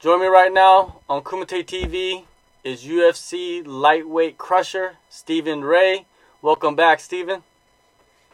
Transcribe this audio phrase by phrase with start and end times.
[0.00, 2.24] Join me right now on Kumite TV
[2.64, 6.06] is UFC lightweight crusher Stephen Ray.
[6.40, 7.42] Welcome back, Stephen.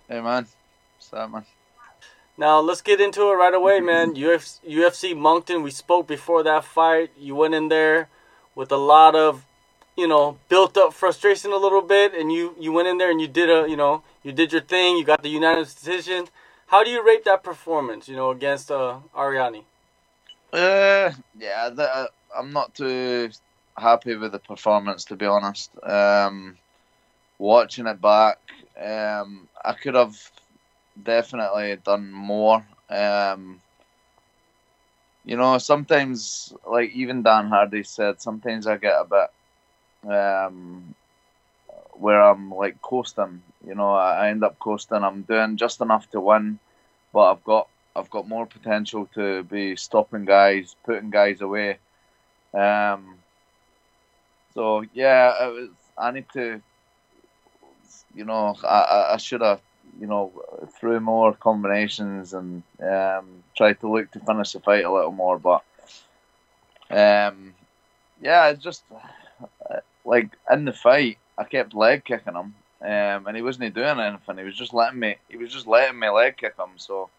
[0.08, 0.46] Hey man,
[0.96, 1.44] what's up, man?
[2.38, 4.10] Now let's get into it right away, man.
[4.16, 5.64] Uf- UFC Moncton.
[5.64, 7.10] We spoke before that fight.
[7.18, 8.10] You went in there
[8.54, 9.44] with a lot of,
[9.96, 13.20] you know, built up frustration a little bit, and you you went in there and
[13.20, 14.98] you did a, you know, you did your thing.
[14.98, 16.28] You got the unanimous decision.
[16.68, 18.06] How do you rate that performance?
[18.06, 19.64] You know, against uh, Ayari.
[20.52, 23.30] Uh, yeah, the, uh, I'm not too
[23.76, 25.70] happy with the performance to be honest.
[25.82, 26.56] Um,
[27.38, 28.38] watching it back,
[28.80, 30.16] um, I could have
[31.02, 32.66] definitely done more.
[32.90, 33.60] Um,
[35.24, 40.94] you know, sometimes, like even Dan Hardy said, sometimes I get a bit um,
[41.94, 43.42] where I'm like coasting.
[43.66, 45.02] You know, I end up coasting.
[45.02, 46.58] I'm doing just enough to win,
[47.12, 51.78] but I've got I've got more potential to be stopping guys, putting guys away.
[52.52, 53.16] Um,
[54.54, 56.60] so yeah, was, I need to.
[58.14, 59.60] You know, I I should have
[60.00, 60.32] you know
[60.78, 65.38] threw more combinations and um, tried to look to finish the fight a little more,
[65.38, 65.62] but
[66.90, 67.54] um,
[68.22, 68.84] yeah, it's just
[70.04, 74.38] like in the fight, I kept leg kicking him, um, and he wasn't doing anything.
[74.38, 75.16] He was just letting me.
[75.28, 76.70] He was just letting me leg kick him.
[76.76, 77.10] So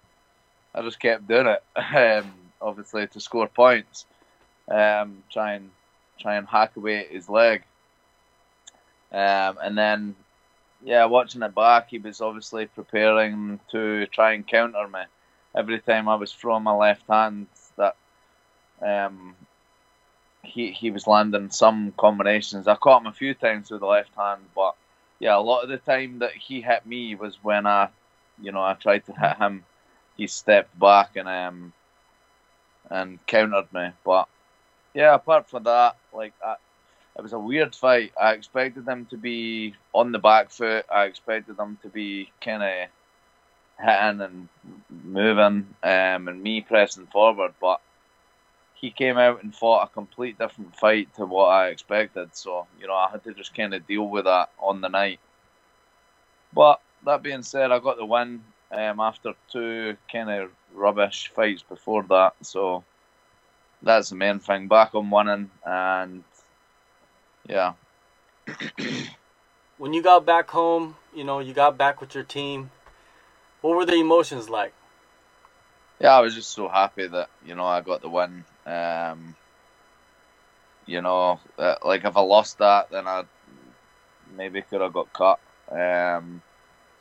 [0.74, 4.06] I just kept doing it, um, obviously to score points,
[4.70, 5.70] um, try and
[6.20, 7.64] try and hack away at his leg,
[9.12, 10.16] um, and then
[10.84, 15.02] yeah, watching it back, he was obviously preparing to try and counter me.
[15.56, 17.96] Every time I was throwing my left hand, that
[18.82, 19.36] um,
[20.44, 22.68] he he was landing some combinations.
[22.68, 24.76] I caught him a few times with the left hand, but
[25.20, 27.90] yeah, a lot of the time that he hit me was when I,
[28.40, 29.64] you know, I tried to hit him.
[30.18, 31.74] He stepped back and um
[32.90, 33.92] and countered me.
[34.04, 34.28] But
[34.94, 36.56] yeah, apart from that, like I,
[37.18, 38.14] it was a weird fight.
[38.20, 40.86] I expected them to be on the back foot.
[40.92, 42.90] I expected them to be kind of
[43.80, 44.50] hitting and
[45.04, 47.54] moving, um, and me pressing forward.
[47.60, 47.82] But
[48.76, 52.30] he came out and fought a complete different fight to what I expected.
[52.34, 55.20] So you know, I had to just kind of deal with that on the night.
[56.54, 61.64] But that being said, I got the win um, after two kind of rubbish fights
[61.64, 62.34] before that.
[62.42, 62.84] So
[63.82, 64.68] that's the main thing.
[64.68, 66.24] Back on winning and
[67.48, 67.74] yeah.
[69.78, 72.72] when you got back home, you know, you got back with your team.
[73.62, 74.74] What were the emotions like?
[76.00, 78.44] Yeah, I was just so happy that you know I got the win.
[78.66, 79.36] Um,
[80.86, 83.24] you know, uh, like if I lost that, then I
[84.36, 85.40] maybe could have got cut.
[85.72, 86.42] Um,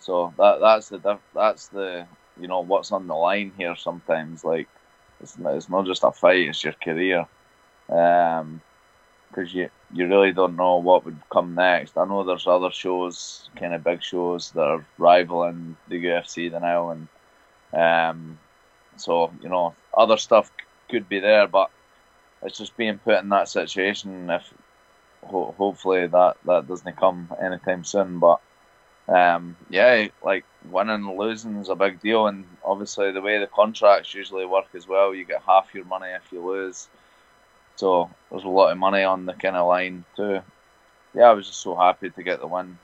[0.01, 2.07] so that that's the that's the
[2.41, 3.77] you know what's on the line here.
[3.77, 4.69] Sometimes like
[5.21, 7.27] it's it's not just a fight; it's your career.
[7.89, 8.61] Um,
[9.29, 11.97] because you you really don't know what would come next.
[11.97, 16.61] I know there's other shows, kind of big shows that are rivaling the UFC the
[16.61, 17.09] now, and
[17.73, 18.39] um,
[18.97, 20.51] so you know other stuff
[20.89, 21.71] could be there, but
[22.43, 24.31] it's just being put in that situation.
[24.31, 24.53] If
[25.25, 28.41] ho- hopefully that that doesn't come anytime soon, but
[29.09, 33.47] um, yeah, like winning and losing is a big deal, and obviously the way the
[33.47, 36.89] contracts usually work as well, you get half your money if you lose.
[37.77, 40.41] So there's a lot of money on the kind of line too.
[41.15, 42.78] Yeah, I was just so happy to get the win.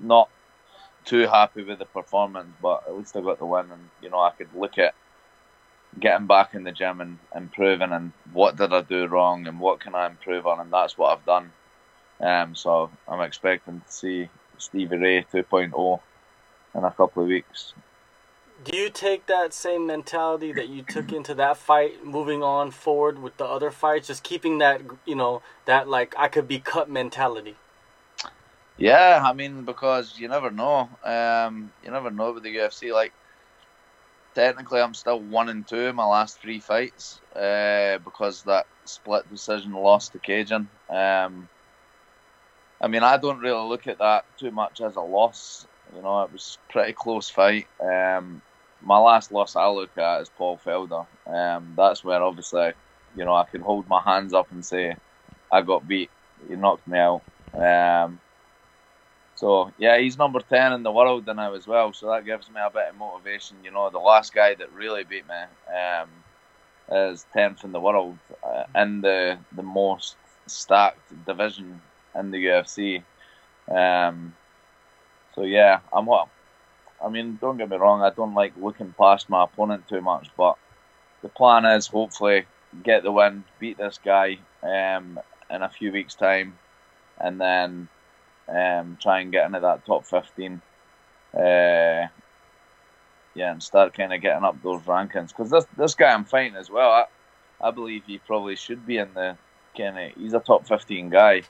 [0.00, 0.28] Not
[1.04, 4.20] too happy with the performance, but at least I got the win, and you know
[4.20, 4.94] I could look at
[5.98, 9.80] getting back in the gym and improving, and what did I do wrong, and what
[9.80, 11.52] can I improve on, and that's what I've done.
[12.20, 16.00] Um, so I'm expecting to see Stevie Ray 2.0
[16.74, 17.74] in a couple of weeks.
[18.64, 23.20] Do you take that same mentality that you took into that fight moving on forward
[23.20, 26.90] with the other fights just keeping that you know that like i could be cut
[26.90, 27.54] mentality?
[28.76, 30.88] Yeah i mean because you never know.
[31.04, 33.12] Um you never know with the ufc like
[34.34, 39.28] technically i'm still one and two in my last three fights uh because that split
[39.30, 40.66] decision lost to Kajan.
[40.88, 41.48] Um
[42.80, 45.66] I mean, I don't really look at that too much as a loss.
[45.94, 47.66] You know, it was pretty close fight.
[47.80, 48.42] Um,
[48.82, 51.06] my last loss I look at is Paul Felder.
[51.26, 52.72] Um, that's where obviously,
[53.16, 54.96] you know, I can hold my hands up and say,
[55.50, 56.10] I got beat.
[56.48, 57.22] He knocked me out.
[57.54, 58.20] Um,
[59.34, 61.92] so yeah, he's number ten in the world now as well.
[61.92, 63.56] So that gives me a bit of motivation.
[63.64, 66.08] You know, the last guy that really beat me um,
[66.90, 70.16] is tenth in the world uh, in the the most
[70.46, 71.80] stacked division
[72.18, 73.02] in the UFC.
[73.68, 74.34] Um,
[75.34, 76.28] so yeah, I'm what
[77.02, 80.28] I mean, don't get me wrong, I don't like looking past my opponent too much,
[80.36, 80.56] but
[81.22, 82.46] the plan is hopefully
[82.82, 85.20] get the win, beat this guy um,
[85.50, 86.58] in a few weeks' time,
[87.18, 87.88] and then
[88.48, 90.60] um, try and get into that top fifteen.
[91.34, 92.08] Uh,
[93.34, 96.56] yeah, and start kind of getting up those rankings because this this guy I'm fighting
[96.56, 96.90] as well.
[96.90, 97.04] I,
[97.60, 99.36] I believe he probably should be in the
[99.76, 100.12] kind of.
[100.16, 101.42] He's a top fifteen guy.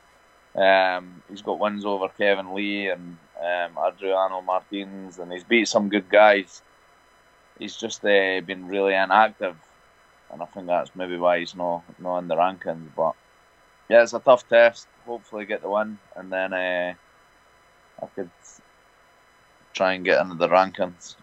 [0.58, 5.88] Um, he's got wins over Kevin Lee and um, Adriano Martins, and he's beat some
[5.88, 6.62] good guys.
[7.58, 9.56] He's just uh, been really inactive,
[10.32, 12.88] and I think that's maybe why he's not not in the rankings.
[12.96, 13.14] But
[13.88, 14.88] yeah, it's a tough test.
[15.06, 16.94] Hopefully, get the win, and then uh,
[18.02, 18.30] I could
[19.74, 21.14] try and get into the rankings.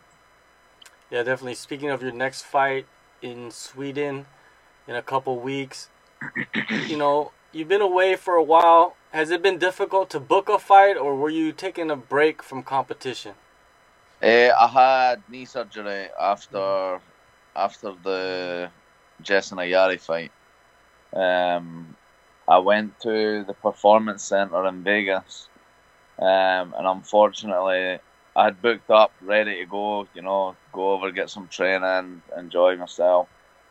[1.11, 1.55] Yeah, definitely.
[1.55, 2.85] Speaking of your next fight
[3.21, 4.27] in Sweden
[4.87, 5.89] in a couple weeks,
[6.87, 8.95] you know, you've been away for a while.
[9.15, 12.63] Has it been difficult to book a fight, or were you taking a break from
[12.63, 13.35] competition?
[14.21, 16.99] Uh, I had knee surgery after
[17.55, 18.69] after the
[19.23, 20.33] Jessin Ayari fight.
[21.13, 21.95] Um,
[22.45, 25.47] I went to the performance center in Vegas,
[26.19, 27.99] um, and unfortunately,
[28.35, 30.09] I had booked up, ready to go.
[30.13, 33.29] You know, go over, get some training, enjoy myself.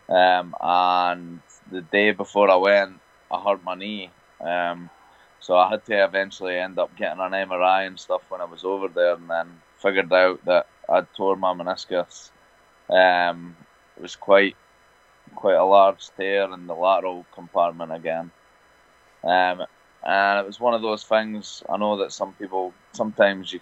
[0.09, 2.99] Um, and the day before I went,
[3.31, 4.11] I hurt my knee.
[4.41, 4.89] Um,
[5.45, 8.65] so I had to eventually end up getting an MRI and stuff when I was
[8.65, 12.31] over there, and then figured out that I'd tore my meniscus.
[12.89, 13.55] Um,
[13.95, 14.57] it was quite
[15.35, 18.31] quite a large tear in the lateral compartment again.
[19.23, 19.67] Um,
[20.03, 21.63] and it was one of those things.
[21.69, 23.61] I know that some people sometimes you,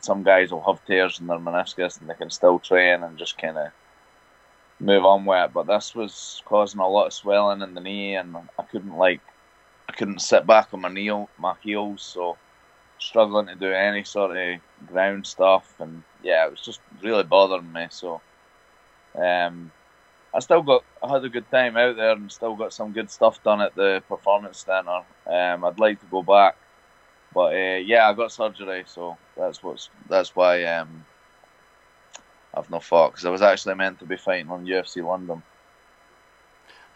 [0.00, 3.38] some guys will have tears in their meniscus and they can still train and just
[3.38, 3.68] kind of
[4.80, 5.52] move on with it.
[5.52, 9.20] But this was causing a lot of swelling in the knee, and I couldn't like
[9.90, 12.36] I couldn't sit back on my knee, my heels, so
[13.00, 17.72] struggling to do any sort of ground stuff, and yeah, it was just really bothering
[17.72, 17.88] me.
[17.90, 18.20] So,
[19.16, 19.72] um,
[20.32, 23.10] I still got I had a good time out there, and still got some good
[23.10, 25.02] stuff done at the performance center.
[25.26, 26.56] Um, I'd like to go back,
[27.34, 31.04] but uh, yeah, I got surgery, so that's what's that's why um,
[32.54, 35.42] I've no fought because I was actually meant to be fighting on UFC London.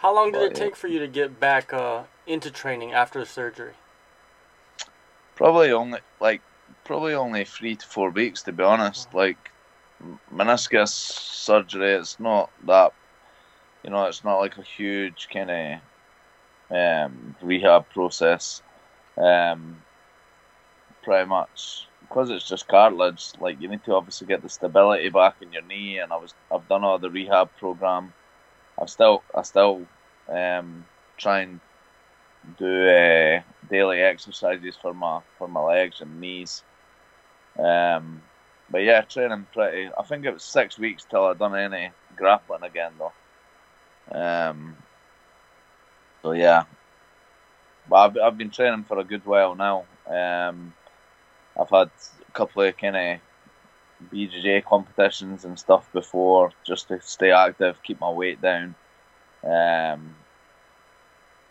[0.04, 0.76] How long did but, it take yeah.
[0.76, 3.72] for you to get back uh, into training after the surgery?
[5.34, 6.42] Probably only like
[6.84, 9.08] probably only three to four weeks to be honest.
[9.14, 9.16] Oh.
[9.16, 9.50] Like
[10.30, 12.92] meniscus surgery, it's not that
[13.82, 15.80] you know, it's not like a huge kind of
[16.70, 18.60] um, rehab process.
[19.16, 19.78] Um,
[21.02, 23.32] pretty much because it's just cartilage.
[23.40, 26.34] Like you need to obviously get the stability back in your knee, and I was
[26.52, 28.12] I've done all the rehab program.
[28.80, 29.86] I've still I still
[30.28, 30.84] um,
[31.16, 31.60] try and
[32.58, 33.40] do uh,
[33.70, 36.62] daily exercises for my for my legs and knees.
[37.58, 38.22] Um,
[38.70, 39.90] but yeah, training pretty.
[39.96, 43.12] I think it was six weeks till I done any grappling again though.
[44.10, 44.76] Um,
[46.22, 46.64] so yeah,
[47.88, 49.84] but I've I've been training for a good while now.
[50.06, 50.74] Um,
[51.58, 51.90] I've had
[52.28, 53.20] a couple of kind of
[54.12, 58.74] BJJ competitions and stuff before, just to stay active, keep my weight down.
[59.42, 60.14] Um,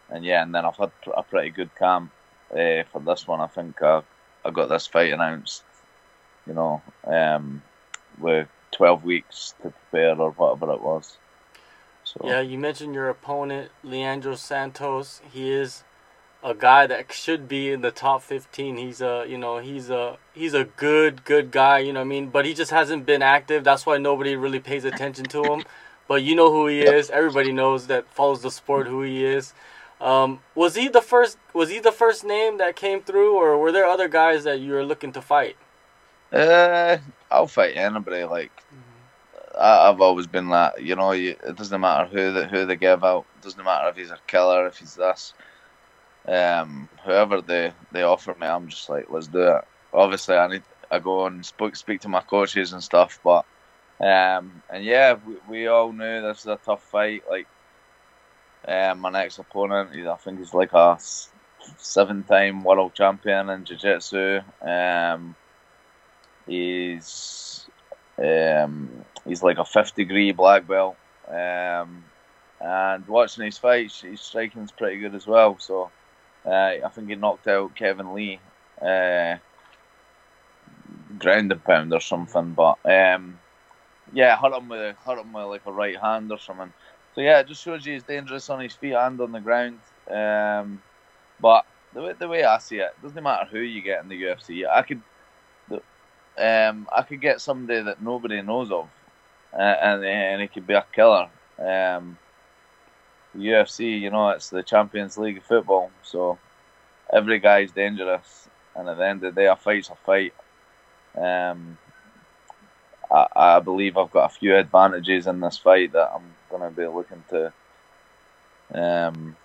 [0.09, 2.11] and yeah, and then I've had a pretty good camp
[2.51, 3.41] uh, for this one.
[3.41, 4.01] I think I,
[4.45, 5.63] I got this fight announced,
[6.45, 7.61] you know, um,
[8.19, 11.17] with 12 weeks to prepare or whatever it was.
[12.03, 12.21] So.
[12.23, 15.21] Yeah, you mentioned your opponent, Leonardo Santos.
[15.31, 15.83] He is
[16.43, 18.77] a guy that should be in the top 15.
[18.77, 22.09] He's a, you know, he's a he's a good good guy, you know what I
[22.09, 22.27] mean?
[22.29, 23.63] But he just hasn't been active.
[23.63, 25.63] That's why nobody really pays attention to him.
[26.07, 27.09] But you know who he is.
[27.09, 29.53] Everybody knows that follows the sport who he is.
[30.01, 33.71] Um, was he the first was he the first name that came through or were
[33.71, 35.55] there other guys that you were looking to fight?
[36.31, 36.97] Uh,
[37.31, 38.51] I'll fight anybody like
[39.57, 40.83] I, have always been that.
[40.83, 43.25] You know, you, it doesn't matter who the, who they give out.
[43.37, 45.33] It doesn't matter if he's a killer, if he's this
[46.27, 49.63] um, whoever they, they offer me, I'm just like, let's do it.
[49.93, 53.45] Obviously, I need I go and speak speak to my coaches and stuff, but
[53.99, 57.23] um, and yeah, we, we all knew this is a tough fight.
[57.29, 57.47] Like
[58.67, 60.99] um, my next opponent, I think he's like a
[61.77, 64.41] seven-time world champion in jiu-jitsu.
[64.61, 65.35] Um,
[66.45, 67.65] he's
[68.17, 68.89] um,
[69.25, 70.95] he's like a fifth degree black belt.
[71.27, 72.03] Um,
[72.59, 75.57] and watching his fights, his striking's pretty good as well.
[75.59, 75.91] So
[76.45, 78.39] I think he knocked out Kevin Lee,
[78.81, 79.37] uh,
[81.19, 82.53] ground and pound or something.
[82.53, 83.39] But um,
[84.13, 86.73] yeah, hurt him with hurt him with like a right hand or something.
[87.15, 89.79] So yeah, it just shows you he's dangerous on his feet and on the ground.
[90.09, 90.81] Um,
[91.39, 94.09] but the way, the way I see it, it doesn't matter who you get in
[94.09, 94.67] the UFC.
[94.67, 95.01] I could,
[96.37, 98.89] um, I could get somebody that nobody knows of,
[99.53, 101.29] uh, and and he could be a killer.
[101.59, 102.17] Um,
[103.35, 106.37] UFC, you know, it's the Champions League of football, so
[107.11, 110.33] every guy's dangerous, and at the end of the day, a fight's a fight.
[111.15, 111.77] Um,
[113.11, 116.75] I, I believe I've got a few advantages in this fight that I'm going to
[116.75, 117.53] be looking to
[118.73, 119.35] um,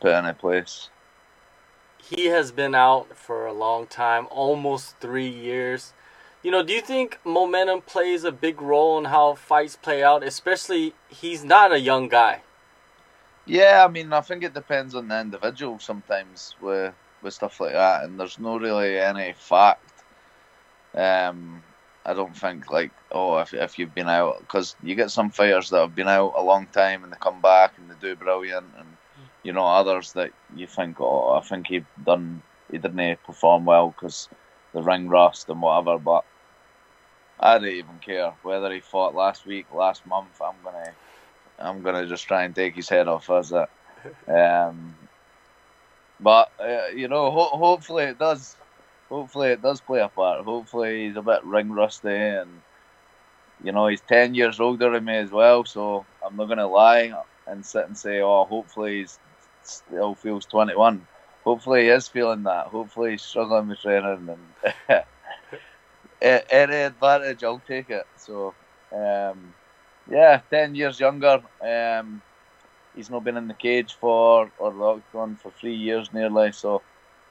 [0.00, 0.90] put into place.
[1.98, 5.94] He has been out for a long time, almost three years.
[6.42, 10.22] You know, do you think momentum plays a big role in how fights play out?
[10.22, 12.42] Especially, he's not a young guy.
[13.46, 17.72] Yeah, I mean, I think it depends on the individual sometimes with with stuff like
[17.72, 20.04] that, and there's no really any fact.
[20.94, 21.62] Um,
[22.06, 25.70] I don't think like oh if if you've been out because you get some fighters
[25.70, 28.66] that have been out a long time and they come back and they do brilliant
[28.78, 28.88] and
[29.42, 33.90] you know others that you think oh I think he done he didn't perform well
[33.90, 34.28] because
[34.74, 36.24] the ring rust and whatever but
[37.40, 40.92] I don't even care whether he fought last week last month I'm gonna
[41.58, 43.68] I'm gonna just try and take his head off as it
[44.30, 44.94] um
[46.20, 48.56] but uh, you know ho- hopefully it does
[49.10, 50.44] hopefully it does play a part.
[50.44, 52.50] Hopefully he's a bit ring rusty and
[53.62, 55.64] you know he's ten years older than me as well.
[55.64, 57.12] So I'm not gonna lie
[57.46, 59.06] and sit and say, oh, hopefully he
[59.62, 61.06] still feels 21.
[61.44, 62.66] Hopefully he is feeling that.
[62.68, 64.28] Hopefully he's struggling with training
[64.88, 65.04] and
[66.50, 68.04] any advantage I'll take it.
[68.16, 68.54] So
[68.92, 69.54] um,
[70.10, 71.42] yeah, ten years younger.
[71.60, 72.22] Um,
[72.94, 76.52] he's not been in the cage for or locked on for three years nearly.
[76.52, 76.82] So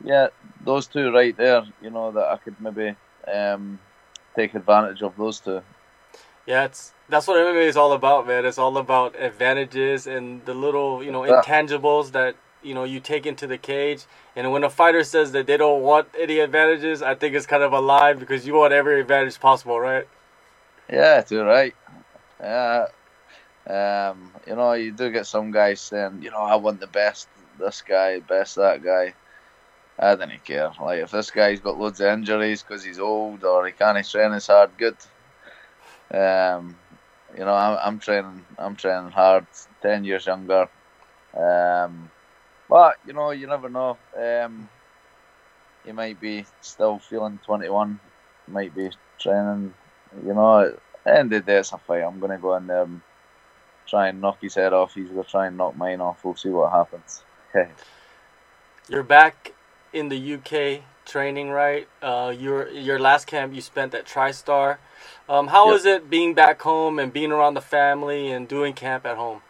[0.04, 0.28] yeah,
[0.64, 2.96] those two right there, you know, that I could maybe
[3.32, 3.80] um,
[4.36, 5.62] take advantage of those two.
[6.46, 8.46] Yeah, it's that's what MMA is all about, man.
[8.46, 13.26] It's all about advantages and the little, you know, intangibles that you know you take
[13.26, 14.06] into the cage.
[14.36, 17.64] And when a fighter says that they don't want any advantages, I think it's kind
[17.64, 20.08] of a lie because you want every advantage possible, right?
[20.92, 21.74] Yeah, too right.
[22.44, 22.88] Yeah,
[23.68, 27.30] um, you know, you do get some guys saying, you know, I want the best
[27.60, 29.16] this guy, best that guy.
[30.00, 30.72] I don't care.
[30.82, 34.34] Like if this guy's got loads of injuries because he's old or he can't train
[34.34, 34.98] as hard, good.
[36.12, 36.76] Um,
[37.38, 38.46] you know, I'm, I'm training.
[38.58, 39.48] I'm training hard.
[39.82, 40.70] Ten years younger.
[41.38, 42.12] Um,
[42.70, 43.98] but you know, you never know.
[44.18, 44.70] Um,
[45.86, 48.00] he might be still feeling 21.
[48.48, 49.74] Might be training.
[50.26, 52.04] You know, at the end of the day, it's a fight.
[52.04, 53.02] I'm gonna go in there and
[53.86, 54.94] try and knock his head off.
[54.94, 56.24] He's gonna try and knock mine off.
[56.24, 57.24] We'll see what happens.
[57.50, 57.70] Okay.
[58.90, 59.54] You're back
[59.94, 61.88] in the UK training, right?
[62.02, 64.78] Uh, your your last camp you spent at TriStar.
[65.28, 65.76] Um, how yep.
[65.76, 69.42] is it being back home and being around the family and doing camp at home?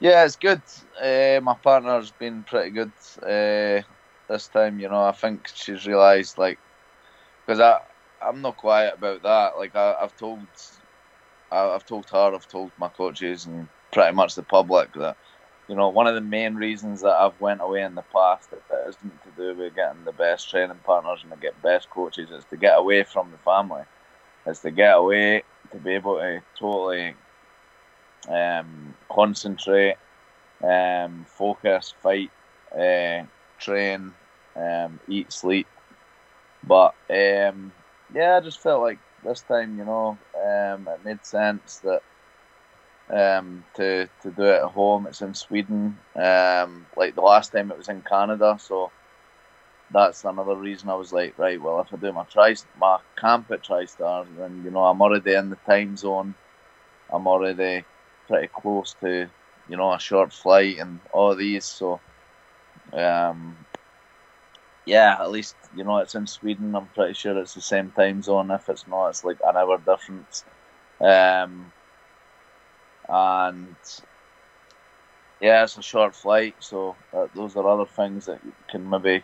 [0.00, 0.62] Yeah, it's good.
[1.00, 3.82] Uh, my partner's been pretty good uh,
[4.28, 4.80] this time.
[4.80, 6.58] You know, I think she's realised like
[7.44, 7.80] because I
[8.22, 9.58] I'm not quiet about that.
[9.58, 10.40] Like I, have told
[11.50, 15.16] I, I've told her, I've told my coaches and pretty much the public that
[15.70, 18.88] you know, one of the main reasons that I've went away in the past that
[18.88, 22.28] isn't to do with getting the best training partners and to get best coaches.
[22.32, 23.82] It's to get away from the family.
[24.46, 27.14] It's to get away to be able to totally
[28.28, 29.94] um, concentrate,
[30.64, 32.32] um, focus, fight,
[32.72, 33.22] uh,
[33.60, 34.12] train,
[34.56, 35.68] um, eat, sleep.
[36.64, 37.70] But um,
[38.14, 42.02] yeah, I just felt like this time, you know, um, it made sense that
[43.10, 45.06] um, to to do it at home.
[45.06, 45.98] It's in Sweden.
[46.14, 48.90] Um, like the last time it was in Canada, so
[49.92, 53.50] that's another reason I was like, right, well, if I do my tri my camp
[53.50, 56.34] at TriStar, then you know I'm already in the time zone.
[57.12, 57.84] I'm already
[58.28, 59.28] pretty close to
[59.68, 62.00] you know a short flight and all these, so
[62.92, 63.56] um,
[64.90, 66.74] yeah, at least you know it's in Sweden.
[66.74, 68.50] I'm pretty sure it's the same time zone.
[68.50, 70.44] If it's not, it's like an hour difference.
[71.00, 71.72] Um,
[73.08, 73.76] and
[75.40, 79.22] yeah, it's a short flight, so uh, those are other things that can maybe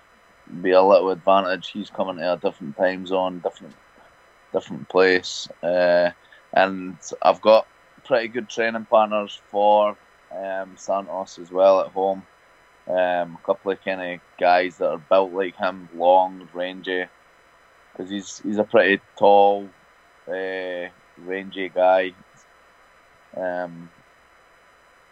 [0.63, 1.71] be a little advantage.
[1.73, 3.75] He's coming to a different time zone, different
[4.53, 6.11] different place, uh,
[6.53, 7.67] and I've got
[8.05, 9.97] pretty good training partners for
[10.31, 12.23] um, Santos as well at home.
[12.89, 17.07] Um, a couple of kind of guys that are built like him, long, rangy,
[17.93, 19.69] because he's he's a pretty tall,
[20.29, 20.87] uh,
[21.19, 22.13] rangy guy.
[23.37, 23.91] Um,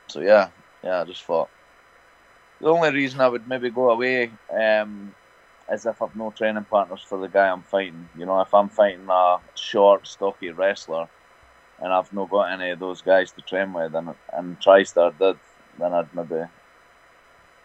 [0.06, 0.50] so yeah,
[0.84, 1.50] yeah, I just thought
[2.60, 5.14] the only reason I would maybe go away um,
[5.70, 8.08] is if I've no training partners for the guy I'm fighting.
[8.16, 11.08] You know, if I'm fighting a short, stocky wrestler
[11.80, 15.38] and I've not got any of those guys to train with, and and TriStar did,
[15.78, 16.44] then I'd maybe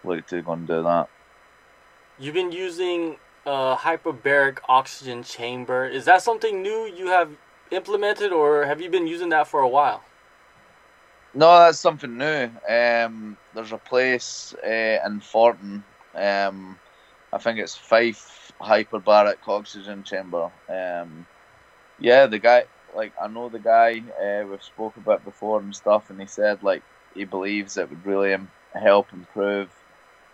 [0.03, 1.09] look to go and do that.
[2.19, 5.85] You've been using a hyperbaric oxygen chamber.
[5.85, 7.31] Is that something new you have
[7.71, 10.03] implemented, or have you been using that for a while?
[11.33, 12.49] No, that's something new.
[12.67, 15.83] Um, there's a place uh, in Fortin.
[16.15, 16.79] Um,
[17.31, 20.51] I think it's Fife Hyperbaric Oxygen Chamber.
[20.67, 21.27] Um,
[21.99, 22.65] yeah, the guy,
[22.95, 24.03] like I know the guy.
[24.21, 26.81] Uh, we've spoke about before and stuff, and he said like
[27.13, 28.35] he believes it would really
[28.73, 29.69] help improve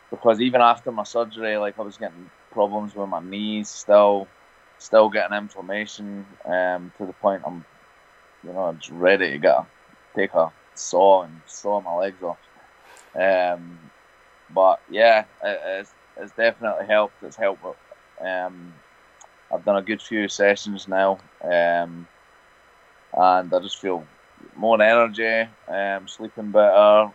[0.09, 4.27] because even after my surgery, like I was getting problems with my knees, still,
[4.79, 6.25] still getting inflammation.
[6.45, 7.65] Um, to the point I'm,
[8.43, 9.65] you know, just ready to get a,
[10.15, 12.37] take a saw and saw my legs off.
[13.19, 13.79] Um,
[14.53, 17.23] but yeah, it, it's, it's definitely helped.
[17.23, 17.65] It's helped.
[18.21, 18.73] Um,
[19.53, 22.07] I've done a good few sessions now, um,
[23.13, 24.05] and I just feel
[24.55, 25.49] more energy.
[25.67, 27.11] Um, sleeping better.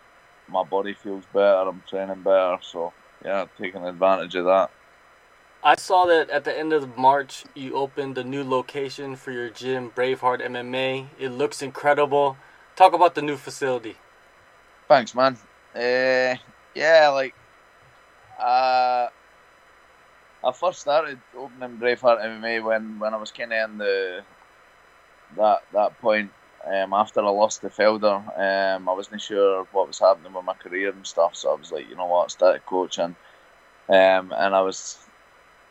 [0.51, 1.69] My body feels better.
[1.69, 2.57] I'm training better.
[2.61, 2.93] So
[3.23, 4.71] yeah, taking advantage of that.
[5.63, 9.49] I saw that at the end of March, you opened a new location for your
[9.49, 11.07] gym, Braveheart MMA.
[11.19, 12.35] It looks incredible.
[12.75, 13.95] Talk about the new facility.
[14.87, 15.37] Thanks, man.
[15.75, 16.35] Uh,
[16.73, 17.35] yeah, like,
[18.39, 19.07] uh,
[20.43, 24.23] I first started opening Braveheart MMA when, when I was kind of in the
[25.37, 26.31] that that point
[26.65, 28.17] um, after I lost the Felder.
[28.75, 31.71] Um, I wasn't sure what was happening with my career and stuff, so I was
[31.71, 33.15] like, you know what, started coaching,
[33.89, 34.97] um, and I was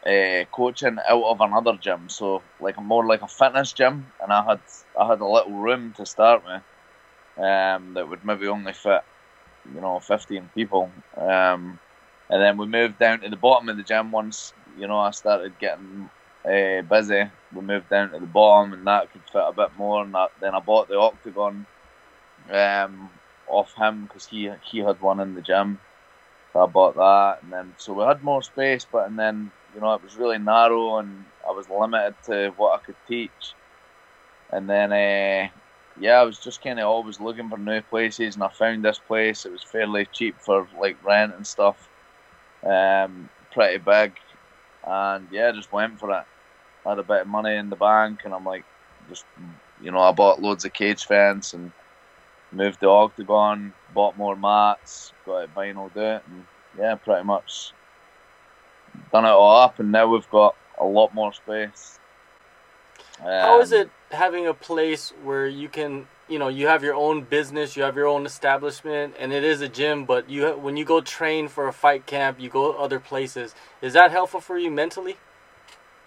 [0.07, 4.45] uh, coaching out of another gym, so like more like a fitness gym, and I
[4.45, 4.61] had
[4.99, 6.63] I had a little room to start with
[7.37, 9.03] um, that would maybe only fit,
[9.75, 10.91] you know, 15 people.
[11.17, 11.79] Um,
[12.29, 15.11] and then we moved down to the bottom of the gym once, you know, I
[15.11, 16.11] started getting
[16.45, 17.25] uh, busy.
[17.55, 20.03] We moved down to the bottom and that could fit a bit more.
[20.03, 21.67] And that, then I bought the Octagon
[22.51, 23.11] um,
[23.49, 25.81] off him because he, he had one in the gym.
[26.53, 27.43] So I bought that.
[27.43, 30.39] And then, so we had more space, but and then, you know, it was really
[30.39, 33.55] narrow and I was limited to what I could teach.
[34.53, 35.49] And then uh,
[36.01, 38.99] yeah, I was just kind of always looking for new places, and I found this
[38.99, 39.45] place.
[39.45, 41.89] It was fairly cheap for like rent and stuff,
[42.65, 44.15] um, pretty big,
[44.91, 46.25] and yeah, just went for it.
[46.85, 48.65] I had a bit of money in the bank, and I'm like,
[49.09, 49.25] just
[49.81, 51.71] you know, I bought loads of cage fence and
[52.53, 56.45] moved the octagon, bought more mats, got it vinyl it, and
[56.79, 57.73] yeah, pretty much
[59.13, 61.99] done it all up, and now we've got a lot more space.
[63.21, 66.83] Um, How is um, it having a place where you can you know you have
[66.83, 70.51] your own business you have your own establishment and it is a gym but you
[70.53, 74.41] when you go train for a fight camp you go other places is that helpful
[74.41, 75.17] for you mentally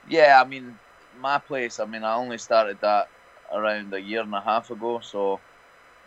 [0.09, 0.79] yeah i mean
[1.19, 3.09] my place i mean i only started that
[3.53, 5.39] around a year and a half ago so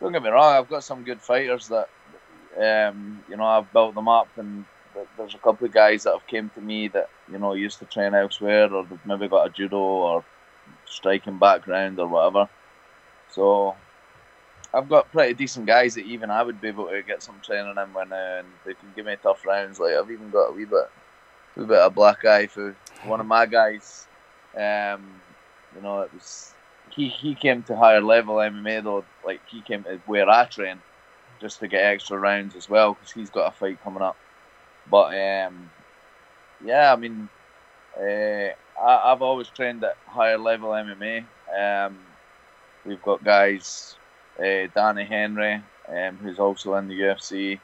[0.00, 1.88] don't get me wrong i've got some good fighters that
[2.56, 4.64] um, you know i've built them up and
[5.18, 7.84] there's a couple of guys that have came to me that you know used to
[7.84, 10.24] train elsewhere or they've maybe got a judo or
[10.86, 12.48] striking background or whatever.
[13.30, 13.74] So
[14.76, 17.76] I've got pretty decent guys that even I would be able to get some training
[17.78, 19.80] in when uh, they can give me tough rounds.
[19.80, 20.90] Like I've even got a wee bit,
[21.56, 24.06] a wee bit of black eye for one of my guys.
[24.54, 25.20] Um,
[25.74, 26.52] you know, it was
[26.90, 29.04] he he came to higher level MMA though.
[29.24, 30.82] Like he came to where I train
[31.40, 34.16] just to get extra rounds as well because he's got a fight coming up.
[34.90, 35.70] But um,
[36.62, 37.30] yeah, I mean,
[37.98, 41.24] uh, I, have always trained at higher level MMA.
[41.58, 41.98] Um,
[42.84, 43.96] we've got guys,
[44.38, 47.60] uh, Danny Henry, um, who's also in the UFC.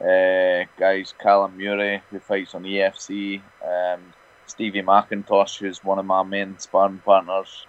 [0.00, 3.40] Uh, guys, Callum Murray, who fights on EFC.
[3.64, 4.02] Um,
[4.46, 7.66] Stevie McIntosh, who's one of my main sparring partners.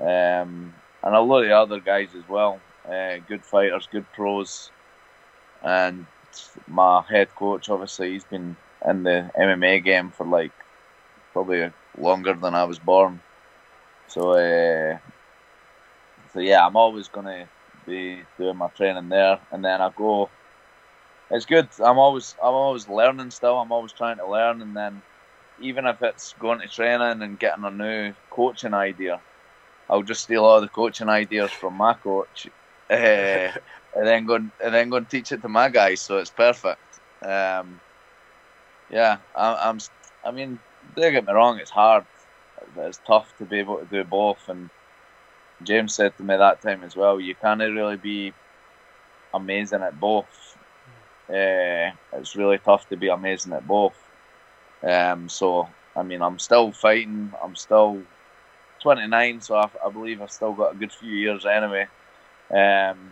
[0.00, 2.60] Um, and a lot of other guys as well.
[2.88, 4.70] Uh, good fighters, good pros.
[5.62, 6.06] And
[6.66, 10.52] my head coach, obviously, he's been in the MMA game for like
[11.32, 13.20] probably longer than I was born.
[14.08, 14.98] So, uh,
[16.32, 17.48] so yeah, I'm always gonna
[17.86, 20.30] be doing my training there, and then I go.
[21.30, 21.68] It's good.
[21.80, 23.58] I'm always I'm always learning still.
[23.58, 25.02] I'm always trying to learn, and then
[25.58, 29.20] even if it's going to training and getting a new coaching idea,
[29.88, 32.46] I'll just steal all the coaching ideas from my coach,
[32.90, 32.94] uh,
[33.94, 36.02] and then go and then go and teach it to my guys.
[36.02, 36.80] So it's perfect.
[37.24, 37.80] Um,
[38.90, 39.78] yeah, I, I'm.
[40.24, 40.60] I mean,
[40.94, 42.04] don't get me wrong, it's hard.
[42.78, 44.42] It's tough to be able to do both.
[44.48, 44.70] And
[45.62, 48.32] James said to me that time as well, you can't really be
[49.32, 50.56] amazing at both.
[51.28, 53.96] Uh, it's really tough to be amazing at both.
[54.82, 57.32] Um, so, I mean, I'm still fighting.
[57.42, 58.02] I'm still
[58.80, 61.88] 29, so I, I believe I've still got a good few years anyway.
[62.50, 63.10] Um,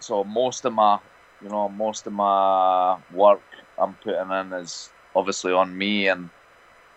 [0.00, 0.98] so most of my,
[1.42, 3.42] you know, most of my work
[3.78, 6.30] I'm putting in is obviously on me and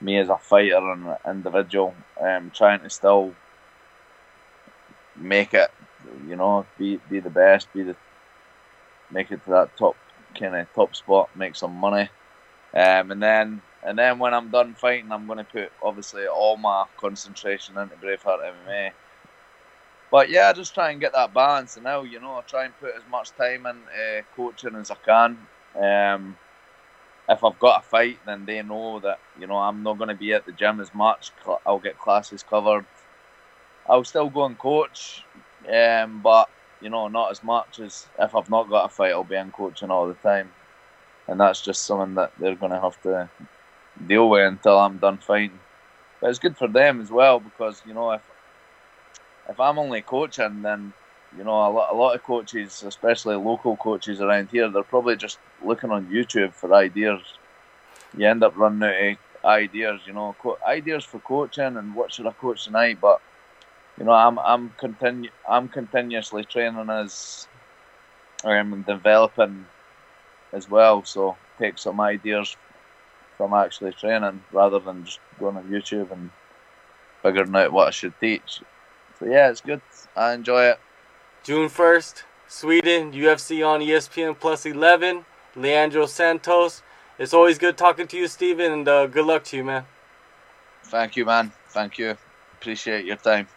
[0.01, 3.33] me as a fighter and individual, um, trying to still
[5.15, 5.71] make it,
[6.27, 7.95] you know, be be the best, be the
[9.11, 9.95] make it to that top
[10.37, 12.09] kind of top spot, make some money,
[12.73, 16.57] um, and then and then when I'm done fighting, I'm going to put obviously all
[16.57, 18.91] my concentration into Braveheart MMA.
[20.11, 22.65] But yeah, I just try and get that balance, and now you know I try
[22.65, 25.37] and put as much time in uh, coaching as I can.
[25.75, 26.37] Um,
[27.27, 30.15] if I've got a fight, then they know that you know I'm not going to
[30.15, 31.31] be at the gym as much.
[31.65, 32.85] I'll get classes covered.
[33.87, 35.23] I'll still go and coach,
[35.71, 36.49] um, but
[36.81, 39.11] you know not as much as if I've not got a fight.
[39.11, 40.51] I'll be in coaching all the time,
[41.27, 43.29] and that's just something that they're going to have to
[44.07, 45.59] deal with until I'm done fighting.
[46.19, 48.21] But it's good for them as well because you know if
[49.49, 50.93] if I'm only coaching, then
[51.37, 55.15] you know, a lot, a lot of coaches, especially local coaches around here, they're probably
[55.15, 57.21] just looking on YouTube for ideas.
[58.17, 62.27] You end up running out of ideas, you know, ideas for coaching and what should
[62.27, 62.99] I coach tonight.
[63.01, 63.21] But
[63.97, 67.47] you know, I'm I'm continu- I'm continuously training as
[68.43, 69.65] I'm developing
[70.53, 71.03] as well.
[71.03, 72.55] So take some ideas
[73.37, 76.29] from actually training rather than just going on YouTube and
[77.21, 78.61] figuring out what I should teach.
[79.19, 79.81] So yeah, it's good.
[80.15, 80.79] I enjoy it.
[81.43, 86.81] June 1st, Sweden, UFC on ESPN Plus 11, Leonardo Santos.
[87.17, 89.85] It's always good talking to you, Steven, and uh, good luck to you, man.
[90.85, 91.51] Thank you, man.
[91.69, 92.17] Thank you.
[92.59, 93.47] Appreciate your time.